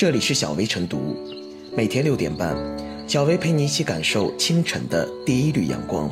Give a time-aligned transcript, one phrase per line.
[0.00, 1.14] 这里是小薇晨读，
[1.76, 2.56] 每天六点半，
[3.06, 6.10] 小薇陪你一起感受清晨的第一缕阳光。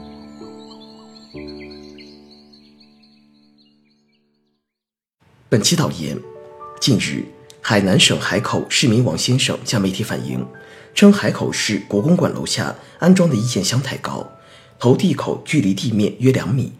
[5.48, 6.19] 本期导言：
[6.79, 7.25] 近日，
[7.62, 10.46] 海南省海口市民王先生向媒体反映，
[10.95, 14.32] 称海口市国公馆楼下安装的意见箱太高，
[14.79, 16.75] 投递口距离地面约两米。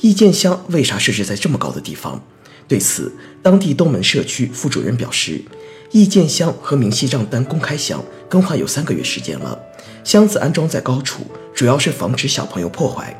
[0.00, 2.24] 意见箱为啥设置在这么高的地方？
[2.66, 3.12] 对此，
[3.42, 5.42] 当地东门社区副主任表示，
[5.90, 9.58] 意见箱和明细账单公开箱更换有三个月时间了，
[10.04, 11.22] 箱子安装在高处，
[11.54, 13.18] 主要是防止小朋友破坏。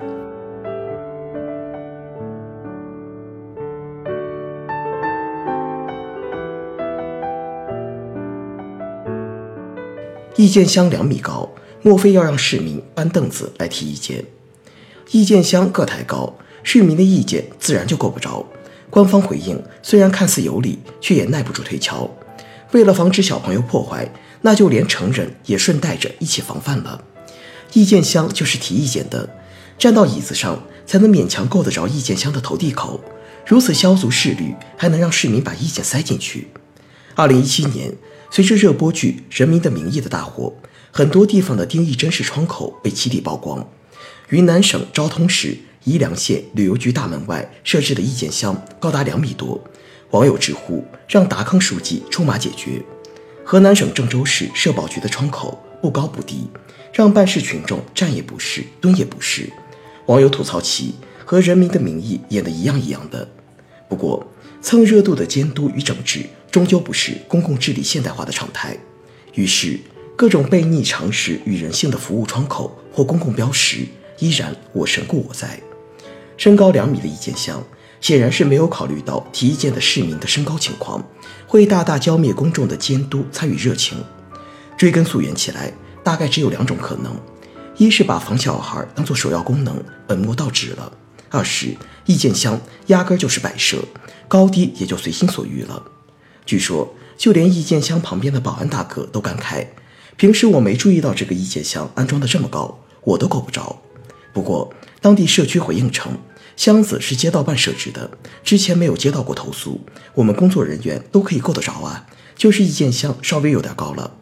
[10.37, 11.49] 意见箱两米高，
[11.83, 14.25] 莫非要让市民搬凳子来提意见？
[15.11, 18.47] 意见箱个太高，市民的意见自然就够不着。
[18.91, 22.09] 官方回应虽然看似有理，却也耐不住推敲。
[22.73, 27.03] 为了防止小朋友破坏，那就连成人也顺带着一起防范了。
[27.73, 29.29] 意见箱就是提意见的，
[29.79, 33.01] 站到椅子上才能勉强够得着意见箱的投递口。
[33.47, 36.49] 如此消足视虑，还能让市民把意见塞进去。
[37.15, 37.95] 二零一七年，
[38.31, 40.53] 随着热播剧《人民的名义》的大火，
[40.91, 43.67] 很多地方的丁义珍视窗口被集体曝光。
[44.29, 45.59] 云南省昭通市。
[45.85, 49.59] 宜良县旅游局大门外设置的意见箱高达两米多，
[50.11, 52.83] 网友直呼让达康书记出马解决。
[53.45, 56.49] 河南省郑州市社保局的窗口不高不低，
[56.93, 59.49] 让办事群众站也不是，蹲也不是。
[60.07, 63.29] 网友吐槽其和《人民的名义》演的一样一样的。
[63.89, 64.27] 不过，
[64.61, 66.21] 蹭热度的监督与整治
[66.51, 68.77] 终究不是公共治理现代化的常态。
[69.35, 69.79] 于是，
[70.17, 73.87] 各种悖逆常识与人性的服务窗口或公共标识
[74.19, 75.61] 依然我神故我在。
[76.37, 77.63] 身高两米的意见箱，
[78.01, 81.05] 显然是没有考虑到提意见的市民的身高情况，
[81.47, 83.99] 会大大浇灭公众的监督参与热情。
[84.77, 85.73] 追根溯源起来，
[86.05, 87.13] 大概只有两种可能：
[87.77, 90.93] 一是把防小孩当做首要功能，本末倒置了；
[91.31, 91.77] 二是
[92.07, 93.79] 意见箱压根就是摆设，
[94.29, 95.83] 高低也就随心所欲了。
[96.47, 99.67] 据说，就连意见箱旁边的保安大哥都感慨：
[100.17, 103.81] 平时我没注意到这个意见箱安装的这么高，我都够不着。
[104.33, 106.13] 不过，当地社区回应称，
[106.59, 108.11] 箱子是街道办设置的，
[108.43, 109.81] 之前没有接到过投诉，
[110.13, 114.17] 我们工作人员都可以够得着啊，就是意见箱稍微有点高了。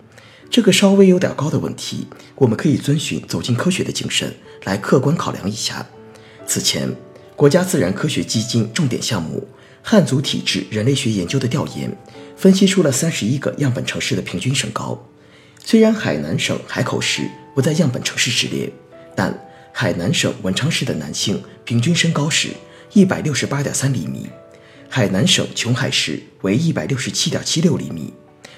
[0.51, 5.87] 这个稍微有点高的问题，我们可以遵循走进科学的精神来客观考量一下。
[6.47, 6.95] 此前，
[7.35, 9.49] 国家自然科学基金重点项目
[9.81, 11.91] 汉族体质人类学研究的调研，
[12.37, 15.03] 分析出了三十一个样本城市的平均身高。
[15.65, 17.23] 虽然海南省海口市
[17.55, 18.71] 不在样本城市之列，
[19.17, 19.43] 但。
[19.79, 22.49] 海南省文昌市的男性平均身高是
[22.95, 24.27] 一百六十八点三厘米，
[24.89, 28.11] 海南省琼海市为一百六十七点七六厘米，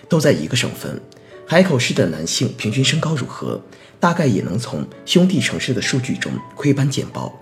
[0.08, 1.02] 都在一个省份。
[1.44, 3.60] 海口市的男性平均身高如何？
[3.98, 7.36] 大概也能从兄弟城市的数据中窥斑见豹。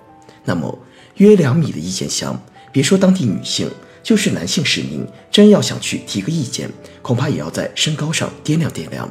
[0.46, 0.78] 那么，
[1.16, 2.42] 约两米的意见箱，
[2.72, 3.70] 别说当地女性，
[4.02, 6.70] 就是男性市民真要想去提个意见，
[7.02, 9.06] 恐怕也要在身高上掂量掂量。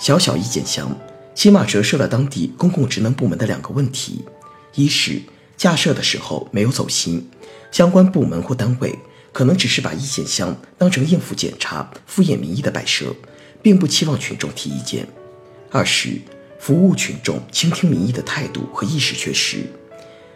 [0.00, 0.90] 小小意见箱。
[1.38, 4.24] 起码折射了当地公共职能部门的两个问题：
[4.74, 5.22] 一是
[5.56, 7.30] 架设的时候没有走心，
[7.70, 8.98] 相关部门或单位
[9.32, 13.14] 可能只是把意见箱当成应付检查、敷衍民意的摆设，
[13.62, 15.04] 并不期望群众提意见；
[15.70, 16.20] 二是
[16.58, 19.58] 服务群众、倾听民意的态度和意识缺失。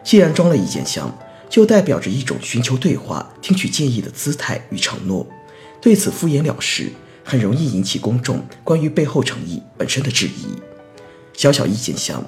[0.05, 1.13] 既然装了意见箱，
[1.51, 5.27] 就代表着一种寻求对话、听取建议的姿态与承诺，
[5.81, 6.93] 对此敷衍了事，
[7.25, 10.47] 很容易引起公众关于背后诚意本身的质疑。
[11.35, 12.25] 小小意见箱，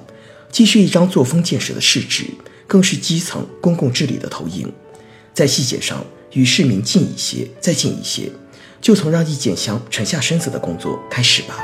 [0.51, 2.25] 既是一张作风建设的试纸，
[2.67, 4.71] 更是基层公共治理的投影。
[5.33, 8.31] 在细节上与市民近一些，再近一些，
[8.81, 11.57] 就从让意见箱沉下身子的工作开始吧。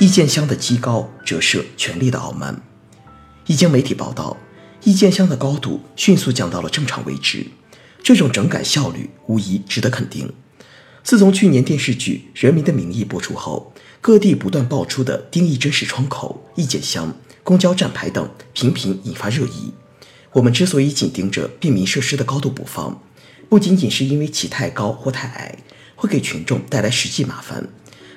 [0.00, 2.60] 意见箱的极高折射权力的傲慢。
[3.46, 4.36] 一经媒体报道。
[4.84, 7.46] 意见箱的高度迅速降到了正常位置，
[8.02, 10.30] 这种整改效率无疑值得肯定。
[11.02, 13.72] 自从去年电视剧《人民的名义》播出后，
[14.02, 19.72] 各地不断爆出的丁义珍视窗口、意见箱、公交站牌等，频频引发热议。
[20.34, 23.02] 我们之所以紧盯着便民设施的高度不放，
[23.48, 25.56] 不仅仅是因为其太高或太矮
[25.96, 27.66] 会给群众带来实际麻烦，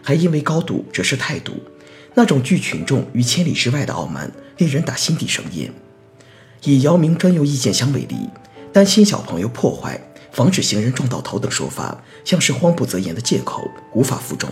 [0.04, 1.54] 还因为高度折射态度，
[2.16, 5.74] 那种拒群众于千里之外的傲慢，令人打心底生厌。
[6.68, 8.30] 以姚明专用意见箱为例，
[8.74, 9.98] 担心小朋友破坏、
[10.34, 14.50] 防止行人撞到头等说法，像是慌不择言的借口，无法服众。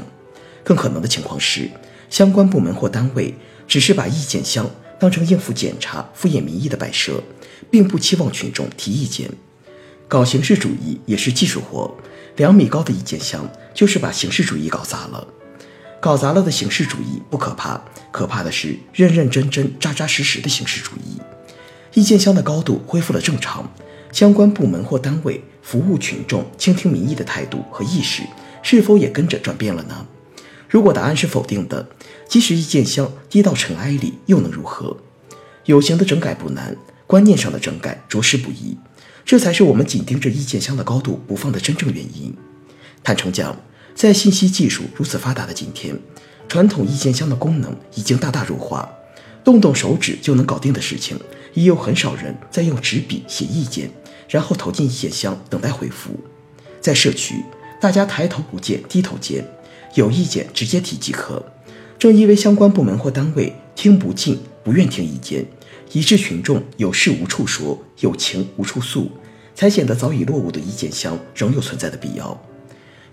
[0.63, 1.69] 更可能的情况是，
[2.09, 3.35] 相关部门或单位
[3.67, 4.65] 只是把意见箱
[4.97, 7.21] 当成应付检查、敷衍民意的摆设，
[7.69, 9.29] 并不期望群众提意见。
[10.07, 11.93] 搞形式主义也是技术活，
[12.37, 15.27] 两米高的意见箱就是把形式主义搞砸了。
[15.99, 17.81] 搞砸了的形式主义不可怕，
[18.13, 21.19] 可怕的是认认真真、扎扎实实的形式主义。
[21.95, 23.71] 意见箱的高度恢复了正常，
[24.11, 28.21] 相关部门或单位服务群众、倾听民意的态度和意识
[28.61, 30.05] 是否也跟着转变了呢？
[30.67, 31.87] 如果答案是否定的，
[32.27, 34.97] 即使意见箱低到尘埃里，又能如何？
[35.63, 36.75] 有形的整改不难，
[37.07, 38.77] 观念上的整改着实不易。
[39.23, 42.35] 这才是我们紧盯着意见箱的高度不放的真正原因。
[43.05, 43.57] 坦诚讲，
[43.95, 45.97] 在信息技术如此发达的今天，
[46.49, 48.89] 传统意见箱的功能已经大大弱化，
[49.45, 51.17] 动动手指就能搞定的事情。
[51.55, 53.89] 已有很少人在用纸笔写意见，
[54.29, 56.11] 然后投进意见箱等待回复。
[56.79, 57.43] 在社区，
[57.81, 59.43] 大家抬头不见低头见，
[59.95, 61.43] 有意见直接提即可。
[61.97, 65.45] 正因为相关部门或单位听不进、不愿听意见，
[65.93, 69.09] 以致群众有事无处说，有情无处诉，
[69.55, 72.39] 才显得早已落伍的意见箱仍有存在的必要。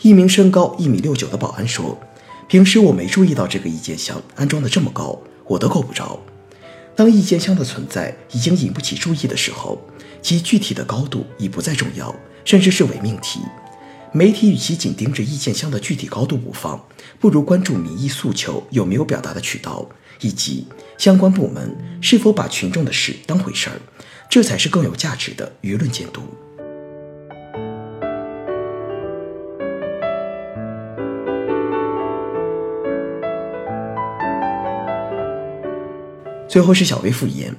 [0.02, 1.96] 一名身高一米六九的保安说
[2.48, 5.16] ：“平时我没注意到这个意见箱安装的这么高，
[5.46, 6.20] 我都够不着。”
[6.94, 9.80] 当意见箱的存在已经引不起注意的时候，
[10.20, 13.40] 其具体的高度已不再重要，甚至是伪命题。
[14.12, 16.78] 媒体与其紧盯着意见箱的具体高度不放，
[17.18, 19.88] 不如关注民意诉求有没有表达的渠道，
[20.20, 20.66] 以及
[20.98, 23.80] 相关部门是否把群众的事当回事儿，
[24.28, 26.20] 这才是更有价值的舆论监督。
[36.52, 37.56] 最后是小微复言，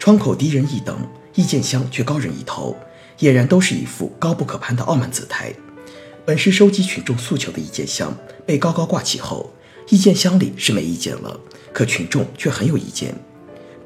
[0.00, 2.76] 窗口低人一等，意见箱却高人一头，
[3.20, 5.54] 俨然都是一副高不可攀的傲慢姿态。
[6.24, 8.12] 本是收集群众诉求的意见箱
[8.44, 9.54] 被高高挂起后，
[9.88, 11.38] 意见箱里是没意见了，
[11.72, 13.14] 可群众却很有意见。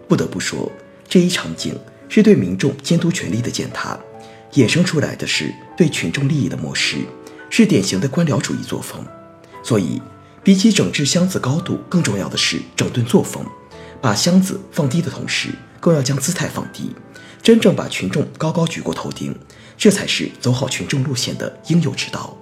[0.09, 0.73] 不得不说，
[1.07, 1.79] 这一场景
[2.09, 4.01] 是对民众监督权力的践踏，
[4.55, 6.97] 衍生出来的是对群众利益的漠视，
[7.51, 9.05] 是典型的官僚主义作风。
[9.63, 10.01] 所以，
[10.43, 13.45] 比起整治箱子高度，更重要的是整顿作风。
[14.03, 16.93] 把箱子放低的同时，更要将姿态放低，
[17.41, 19.33] 真正把群众高高举过头顶，
[19.79, 22.37] 这才是走好群众路线的应有之道。